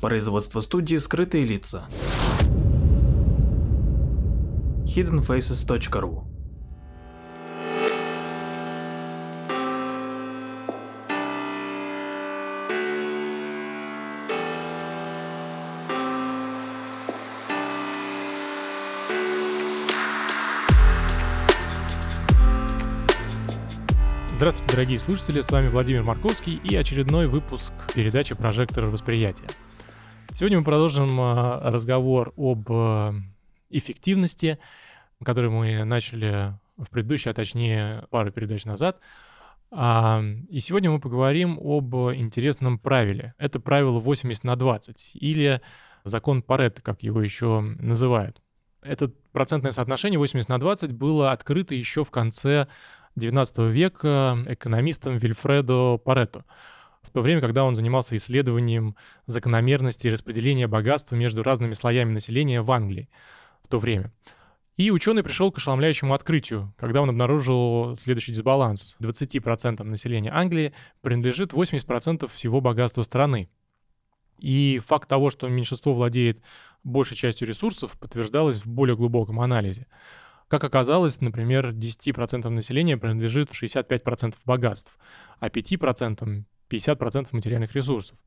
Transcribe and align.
Производство 0.00 0.60
студии 0.60 0.96
«Скрытые 0.96 1.44
лица». 1.44 1.88
hiddenfaces.ru 4.84 6.24
Здравствуйте, 24.36 24.70
дорогие 24.70 25.00
слушатели, 25.00 25.40
с 25.40 25.50
вами 25.50 25.66
Владимир 25.68 26.04
Марковский 26.04 26.60
и 26.62 26.76
очередной 26.76 27.26
выпуск 27.26 27.72
передачи 27.92 28.36
«Прожектор 28.36 28.84
восприятия». 28.84 29.48
Сегодня 30.38 30.58
мы 30.58 30.64
продолжим 30.64 31.20
а, 31.20 31.60
разговор 31.64 32.32
об 32.36 32.70
а, 32.70 33.12
эффективности, 33.70 34.60
который 35.24 35.50
мы 35.50 35.82
начали 35.82 36.54
в 36.76 36.88
предыдущей, 36.90 37.30
а 37.30 37.34
точнее 37.34 38.04
пару 38.10 38.30
передач 38.30 38.64
назад. 38.64 39.00
А, 39.72 40.22
и 40.48 40.60
сегодня 40.60 40.92
мы 40.92 41.00
поговорим 41.00 41.58
об 41.60 41.92
интересном 42.14 42.78
правиле. 42.78 43.34
Это 43.38 43.58
правило 43.58 43.98
80 43.98 44.44
на 44.44 44.54
20 44.54 45.10
или 45.14 45.60
закон 46.04 46.42
Паретта, 46.42 46.82
как 46.82 47.02
его 47.02 47.20
еще 47.20 47.58
называют. 47.60 48.40
Это 48.80 49.10
процентное 49.32 49.72
соотношение 49.72 50.20
80 50.20 50.48
на 50.48 50.60
20 50.60 50.92
было 50.92 51.32
открыто 51.32 51.74
еще 51.74 52.04
в 52.04 52.12
конце 52.12 52.68
XIX 53.16 53.68
века 53.68 54.38
экономистом 54.46 55.16
Вильфредо 55.16 55.96
Паретто, 55.96 56.44
в 57.02 57.10
то 57.10 57.22
время, 57.22 57.40
когда 57.40 57.64
он 57.64 57.74
занимался 57.74 58.16
исследованием 58.16 58.96
закономерности 59.26 60.08
распределения 60.08 60.66
богатства 60.66 61.16
между 61.16 61.42
разными 61.42 61.74
слоями 61.74 62.12
населения 62.12 62.60
в 62.62 62.70
Англии 62.70 63.08
в 63.62 63.68
то 63.68 63.78
время. 63.78 64.12
И 64.76 64.92
ученый 64.92 65.24
пришел 65.24 65.50
к 65.50 65.58
ошеломляющему 65.58 66.14
открытию, 66.14 66.72
когда 66.78 67.02
он 67.02 67.10
обнаружил 67.10 67.96
следующий 67.96 68.32
дисбаланс. 68.32 68.96
20% 69.00 69.82
населения 69.82 70.30
Англии 70.32 70.72
принадлежит 71.00 71.52
80% 71.52 72.30
всего 72.32 72.60
богатства 72.60 73.02
страны. 73.02 73.50
И 74.38 74.80
факт 74.86 75.08
того, 75.08 75.30
что 75.30 75.48
меньшинство 75.48 75.94
владеет 75.94 76.40
большей 76.84 77.16
частью 77.16 77.48
ресурсов, 77.48 77.98
подтверждалось 77.98 78.58
в 78.58 78.68
более 78.68 78.96
глубоком 78.96 79.40
анализе. 79.40 79.88
Как 80.46 80.62
оказалось, 80.62 81.20
например, 81.20 81.70
10% 81.70 82.48
населения 82.48 82.96
принадлежит 82.96 83.50
65% 83.50 84.36
богатств, 84.44 84.96
а 85.40 85.48
5% 85.48 86.44
50% 86.70 87.28
материальных 87.32 87.74
ресурсов. 87.74 88.18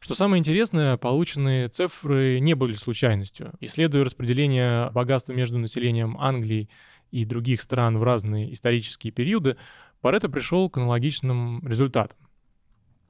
Что 0.00 0.16
самое 0.16 0.40
интересное, 0.40 0.96
полученные 0.96 1.68
цифры 1.68 2.40
не 2.40 2.54
были 2.54 2.74
случайностью. 2.74 3.52
Исследуя 3.60 4.04
распределение 4.04 4.90
богатства 4.90 5.32
между 5.32 5.58
населением 5.58 6.16
Англии 6.18 6.68
и 7.12 7.24
других 7.24 7.62
стран 7.62 7.98
в 7.98 8.02
разные 8.02 8.52
исторические 8.52 9.12
периоды, 9.12 9.56
Паретто 10.00 10.28
пришел 10.28 10.68
к 10.68 10.78
аналогичным 10.78 11.64
результатам. 11.64 12.18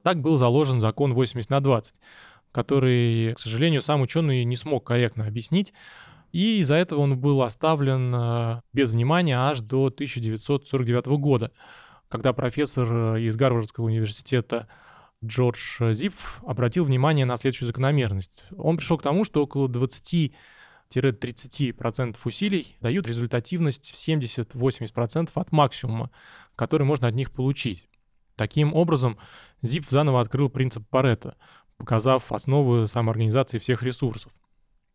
Так 0.03 0.21
был 0.21 0.37
заложен 0.37 0.79
закон 0.79 1.13
80 1.13 1.49
на 1.49 1.61
20, 1.61 1.95
который, 2.51 3.33
к 3.33 3.39
сожалению, 3.39 3.81
сам 3.81 4.01
ученый 4.01 4.43
не 4.43 4.55
смог 4.55 4.85
корректно 4.85 5.25
объяснить, 5.25 5.73
и 6.31 6.59
из-за 6.59 6.75
этого 6.75 6.99
он 6.99 7.17
был 7.17 7.41
оставлен 7.41 8.13
э, 8.13 8.61
без 8.73 8.91
внимания 8.91 9.37
аж 9.37 9.61
до 9.61 9.87
1949 9.87 11.05
года, 11.19 11.51
когда 12.13 12.31
профессор 12.31 13.15
э, 13.15 13.21
из 13.21 13.35
Гарвардского 13.35 13.85
университета 13.85 14.67
Джордж 15.25 15.81
Зипф 15.93 16.43
обратил 16.45 16.83
внимание 16.83 17.25
на 17.25 17.37
следующую 17.37 17.65
закономерность. 17.65 18.43
Он 18.55 18.77
пришел 18.77 18.99
к 18.99 19.01
тому, 19.01 19.23
что 19.23 19.41
около 19.41 19.67
20-30% 19.67 22.15
усилий 22.23 22.77
дают 22.81 23.07
результативность 23.07 23.89
в 23.89 23.95
70-80% 23.95 25.31
от 25.33 25.51
максимума, 25.51 26.11
который 26.55 26.83
можно 26.83 27.07
от 27.07 27.15
них 27.15 27.31
получить. 27.31 27.89
Таким 28.35 28.75
образом, 28.75 29.17
Зипф 29.63 29.89
заново 29.89 30.21
открыл 30.21 30.49
принцип 30.49 30.87
Паретта, 30.91 31.35
показав 31.77 32.31
основы 32.31 32.85
самоорганизации 32.85 33.57
всех 33.57 33.81
ресурсов. 33.81 34.31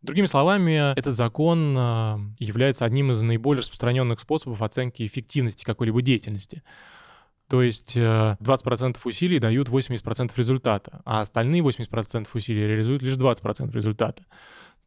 Другими 0.03 0.27
словами, 0.27 0.97
этот 0.97 1.13
закон 1.13 1.75
а, 1.77 2.17
является 2.39 2.85
одним 2.85 3.11
из 3.11 3.21
наиболее 3.21 3.59
распространенных 3.59 4.21
способов 4.21 4.61
оценки 4.61 5.05
эффективности 5.05 5.65
какой-либо 5.65 6.01
деятельности. 6.01 6.63
То 7.49 7.63
есть 7.63 7.97
20% 7.97 8.95
э, 8.95 8.99
усилий 9.03 9.39
дают 9.39 9.69
80% 9.69 10.31
результата, 10.37 11.01
а 11.03 11.21
остальные 11.21 11.63
80% 11.63 12.27
усилий 12.31 12.67
реализуют 12.67 13.01
лишь 13.01 13.15
20% 13.15 13.73
результата. 13.73 14.23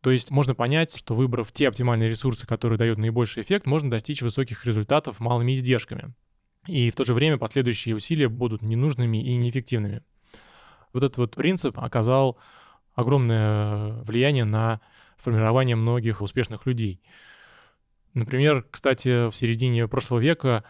То 0.00 0.12
есть 0.12 0.30
можно 0.30 0.54
понять, 0.54 0.96
что 0.96 1.16
выбрав 1.16 1.50
те 1.50 1.66
оптимальные 1.68 2.08
ресурсы, 2.08 2.46
которые 2.46 2.78
дают 2.78 2.98
наибольший 2.98 3.42
эффект, 3.42 3.66
можно 3.66 3.90
достичь 3.90 4.22
высоких 4.22 4.64
результатов 4.64 5.18
малыми 5.18 5.54
издержками. 5.54 6.14
И 6.68 6.90
в 6.90 6.94
то 6.94 7.04
же 7.04 7.14
время 7.14 7.36
последующие 7.36 7.96
усилия 7.96 8.28
будут 8.28 8.62
ненужными 8.62 9.18
и 9.18 9.34
неэффективными. 9.36 10.02
Вот 10.92 11.02
этот 11.02 11.18
вот 11.18 11.34
принцип 11.34 11.76
оказал 11.80 12.38
огромное 12.94 13.94
влияние 14.04 14.44
на 14.44 14.80
формирование 15.16 15.74
многих 15.74 16.22
успешных 16.22 16.64
людей. 16.66 17.02
Например, 18.14 18.64
кстати, 18.70 19.28
в 19.28 19.34
середине 19.34 19.88
прошлого 19.88 20.20
века 20.20 20.62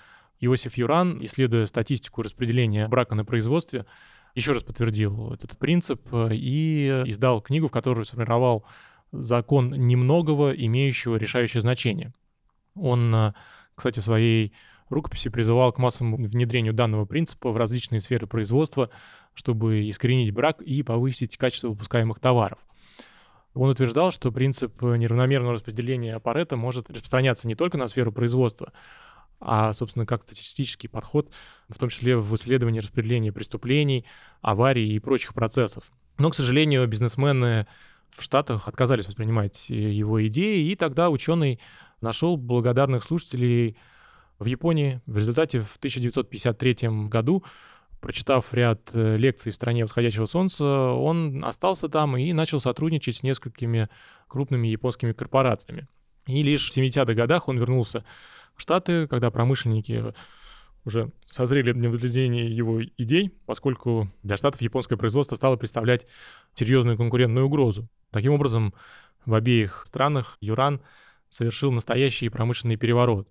Иосиф 0.43 0.77
Юран, 0.77 1.25
исследуя 1.25 1.67
статистику 1.67 2.23
распределения 2.23 2.89
брака 2.89 3.15
на 3.15 3.25
производстве, 3.25 3.87
еще 4.35 4.53
раз 4.53 4.65
подтвердил 4.65 5.33
этот 5.33 5.57
принцип 5.57 6.03
и 6.13 6.89
издал 7.07 7.41
книгу, 7.41 7.69
в 7.69 7.71
которой 7.71 8.05
сформировал 8.05 8.67
закон 9.13 9.71
немногого, 9.71 10.51
имеющего 10.51 11.15
решающее 11.15 11.61
значение. 11.61 12.13
Он, 12.75 13.35
кстати, 13.77 14.01
в 14.01 14.05
своей 14.05 14.53
рукописи 14.89 15.29
призывал 15.29 15.73
к 15.73 15.79
массовому 15.79 16.17
внедрению 16.17 16.73
данного 16.73 17.05
принципа 17.05 17.51
в 17.51 17.57
различные 17.57 18.01
сферы 18.01 18.27
производства, 18.27 18.91
чтобы 19.35 19.89
искоренить 19.89 20.33
брак 20.33 20.61
и 20.61 20.83
повысить 20.83 21.37
качество 21.37 21.69
выпускаемых 21.69 22.19
товаров. 22.19 22.59
Он 23.55 23.69
утверждал, 23.69 24.11
что 24.11 24.33
принцип 24.33 24.83
неравномерного 24.83 25.53
распределения 25.53 26.19
Паретта 26.19 26.57
может 26.57 26.91
распространяться 26.91 27.47
не 27.47 27.55
только 27.55 27.79
на 27.79 27.87
сферу 27.87 28.11
производства, 28.11 28.73
а, 29.45 29.73
собственно, 29.73 30.07
как 30.07 30.23
статистический 30.23 30.89
подход, 30.89 31.31
в 31.69 31.79
том 31.79 31.89
числе 31.89 32.17
в 32.17 32.35
исследовании 32.35 32.81
распределения 32.81 33.33
преступлений, 33.33 34.05
аварий 34.41 34.95
и 34.95 34.99
прочих 34.99 35.35
процессов. 35.35 35.85
Но, 36.19 36.31
к 36.31 36.35
сожалению, 36.35 36.87
бизнесмены 36.87 37.67
в 38.11 38.23
Штатах 38.23 38.69
отказались 38.69 39.07
воспринимать 39.07 39.71
его 39.71 40.25
идеи, 40.27 40.71
и 40.71 40.77
тогда 40.77 41.11
ученый 41.11 41.61
нашел 42.01 42.37
благодарных 42.37 43.05
слушателей 43.05 43.77
в 44.39 44.47
Японии. 44.47 45.01
В 45.07 45.17
результате 45.17 45.61
в 45.61 45.77
1953 45.77 47.09
году 47.09 47.43
Прочитав 48.03 48.53
ряд 48.53 48.91
э, 48.95 49.17
лекций 49.17 49.53
в 49.53 49.55
стране 49.55 49.85
восходящего 49.85 50.27
солнца, 50.27 50.65
он 50.65 51.45
остался 51.45 51.89
там 51.89 52.17
и 52.17 52.33
начал 52.33 52.59
сотрудничать 52.59 53.15
с 53.15 53.23
несколькими 53.23 53.89
крупными 54.27 54.67
японскими 54.67 55.13
корпорациями. 55.13 55.87
И 56.27 56.43
лишь 56.43 56.71
в 56.71 56.77
70-х 56.77 57.15
годах 57.15 57.49
он 57.49 57.59
вернулся 57.59 58.05
в 58.55 58.63
Штаты, 58.63 59.07
когда 59.09 59.31
промышленники 59.31 60.15
уже 60.85 61.11
созрели 61.31 61.73
для 61.73 61.89
внедрения 61.89 62.49
его 62.49 62.83
идей, 62.83 63.33
поскольку 63.47 64.11
для 64.23 64.37
Штатов 64.37 64.61
японское 64.61 64.97
производство 64.97 65.37
стало 65.37 65.57
представлять 65.57 66.07
серьезную 66.55 66.97
конкурентную 66.97 67.47
угрозу. 67.47 67.89
Таким 68.11 68.33
образом, 68.33 68.75
в 69.25 69.35
обеих 69.35 69.83
странах 69.87 70.37
Юран 70.41 70.81
совершил 71.29 71.73
настоящий 71.73 72.29
промышленный 72.29 72.77
переворот, 72.77 73.29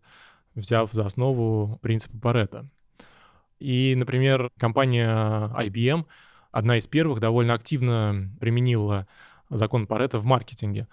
взяв 0.56 0.92
за 0.92 1.06
основу 1.06 1.78
принципы 1.82 2.18
Паретта. 2.18 2.68
И, 3.60 3.94
например, 3.96 4.50
компания 4.58 5.10
IBM, 5.56 6.06
одна 6.52 6.78
из 6.78 6.88
первых, 6.88 7.20
довольно 7.20 7.54
активно 7.54 8.32
применила 8.40 9.08
закон 9.50 9.86
Паретта 9.86 10.20
в 10.20 10.26
маркетинге. 10.26 10.88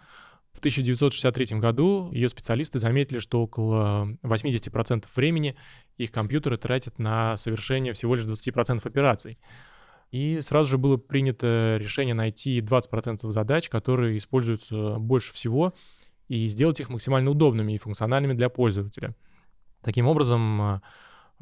В 0.53 0.59
1963 0.59 1.59
году 1.59 2.11
ее 2.13 2.29
специалисты 2.29 2.79
заметили, 2.79 3.21
что 3.21 3.43
около 3.43 4.17
80% 4.23 5.05
времени 5.15 5.57
их 5.97 6.11
компьютеры 6.11 6.57
тратят 6.57 6.99
на 6.99 7.37
совершение 7.37 7.93
всего 7.93 8.15
лишь 8.15 8.25
20% 8.25 8.85
операций. 8.85 9.39
И 10.11 10.41
сразу 10.41 10.71
же 10.71 10.79
было 10.79 10.97
принято 10.97 11.77
решение 11.79 12.15
найти 12.15 12.61
20% 12.61 13.31
задач, 13.31 13.69
которые 13.69 14.17
используются 14.17 14.97
больше 14.99 15.33
всего, 15.33 15.75
и 16.29 16.47
сделать 16.49 16.81
их 16.81 16.89
максимально 16.89 17.31
удобными 17.31 17.75
и 17.75 17.79
функциональными 17.79 18.33
для 18.33 18.49
пользователя. 18.49 19.15
Таким 19.83 20.09
образом, 20.09 20.83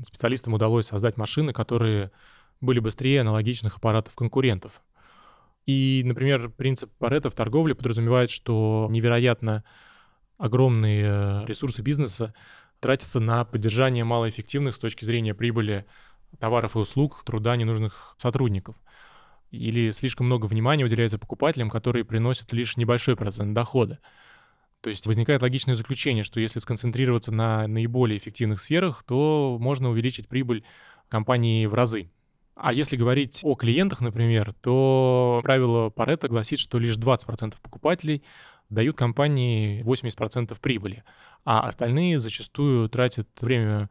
специалистам 0.02 0.54
удалось 0.54 0.86
создать 0.86 1.16
машины, 1.16 1.52
которые 1.52 2.10
были 2.60 2.80
быстрее 2.80 3.20
аналогичных 3.22 3.76
аппаратов 3.76 4.14
конкурентов. 4.14 4.82
И, 5.66 6.02
например, 6.04 6.48
принцип 6.48 6.92
Паретта 6.98 7.28
в 7.28 7.34
торговле 7.34 7.74
подразумевает, 7.74 8.30
что 8.30 8.86
невероятно 8.90 9.64
огромные 10.38 11.04
э, 11.04 11.44
ресурсы 11.46 11.82
бизнеса 11.82 12.34
тратятся 12.80 13.18
на 13.18 13.44
поддержание 13.44 14.04
малоэффективных 14.04 14.76
с 14.76 14.78
точки 14.78 15.04
зрения 15.04 15.34
прибыли 15.34 15.86
товаров 16.38 16.76
и 16.76 16.78
услуг, 16.78 17.22
труда 17.24 17.56
ненужных 17.56 18.14
сотрудников. 18.16 18.76
или 19.50 19.90
слишком 19.90 20.26
много 20.26 20.46
внимания 20.46 20.84
уделяется 20.84 21.18
покупателям, 21.18 21.70
которые 21.70 22.04
приносят 22.04 22.52
лишь 22.52 22.76
небольшой 22.76 23.16
процент 23.16 23.54
дохода. 23.54 24.00
То 24.82 24.90
есть 24.90 25.06
возникает 25.06 25.42
логичное 25.42 25.74
заключение, 25.74 26.22
что 26.22 26.38
если 26.40 26.58
сконцентрироваться 26.58 27.32
на 27.32 27.66
наиболее 27.66 28.18
эффективных 28.18 28.60
сферах, 28.60 29.02
то 29.04 29.56
можно 29.58 29.88
увеличить 29.88 30.28
прибыль 30.28 30.64
компании 31.08 31.66
в 31.66 31.74
разы. 31.74 32.10
А 32.56 32.72
если 32.72 32.96
говорить 32.96 33.40
о 33.42 33.54
клиентах, 33.54 34.00
например, 34.00 34.54
то 34.62 35.40
правило 35.42 35.90
Паретта 35.90 36.28
гласит, 36.28 36.58
что 36.58 36.78
лишь 36.78 36.96
20% 36.96 37.54
покупателей 37.62 38.22
дают 38.70 38.96
компании 38.96 39.82
80% 39.84 40.56
прибыли, 40.60 41.04
а 41.44 41.60
остальные 41.60 42.18
зачастую 42.18 42.88
тратят 42.88 43.28
время 43.40 43.90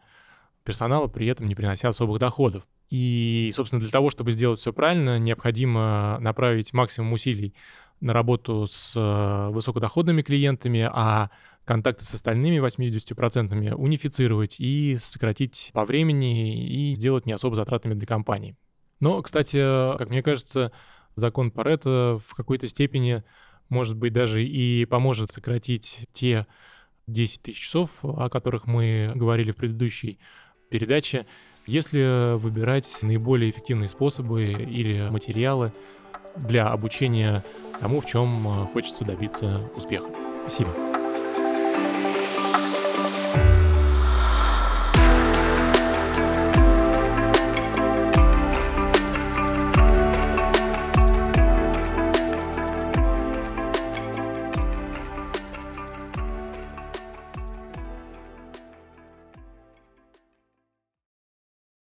персонала, 0.64 1.08
при 1.08 1.28
этом 1.28 1.48
не 1.48 1.54
принося 1.54 1.90
особых 1.90 2.20
доходов. 2.20 2.64
И, 2.90 3.52
собственно, 3.56 3.82
для 3.82 3.92
того, 3.92 4.10
чтобы 4.10 4.32
сделать 4.32 4.60
все 4.60 4.74
правильно, 4.74 5.20
необходимо 5.20 6.18
направить 6.20 6.74
максимум 6.74 7.14
усилий 7.14 7.54
на 8.02 8.14
работу 8.14 8.66
с 8.68 8.94
э, 8.96 9.50
высокодоходными 9.52 10.24
клиентами, 10.24 10.90
а 10.92 11.30
контакты 11.66 12.06
с 12.06 12.14
остальными 12.14 12.58
80% 12.58 13.74
унифицировать 13.74 14.60
и 14.60 14.98
сократить 15.00 15.72
по 15.74 15.84
времени 15.84 16.66
и 16.66 16.94
сделать 16.94 17.26
не 17.26 17.34
особо 17.34 17.56
затратными 17.56 17.96
для 17.96 18.08
компании. 18.08 18.56
Но, 19.00 19.22
кстати, 19.22 19.58
как 19.98 20.10
мне 20.10 20.24
кажется, 20.24 20.72
закон 21.16 21.52
Паретта 21.52 22.20
в 22.26 22.36
какой-то 22.36 22.68
степени, 22.68 23.24
может 23.70 23.98
быть, 23.98 24.14
даже 24.14 24.44
и 24.46 24.86
поможет 24.86 25.32
сократить 25.32 26.08
те 26.14 26.48
10 27.08 27.42
тысяч 27.42 27.60
часов, 27.60 28.00
о 28.04 28.30
которых 28.30 28.68
мы 28.68 29.12
говорили 29.16 29.52
в 29.52 29.58
предыдущей 29.58 30.20
передаче, 30.70 31.26
если 31.68 32.38
выбирать 32.38 33.00
наиболее 33.02 33.50
эффективные 33.50 33.90
способы 33.90 34.44
или 34.46 35.10
материалы 35.10 35.74
для 36.36 36.68
обучения 36.68 37.44
тому, 37.80 38.02
в 38.02 38.06
чем 38.06 38.68
хочется 38.74 39.04
добиться 39.04 39.60
успеха. 39.76 40.10
Спасибо. 40.48 40.94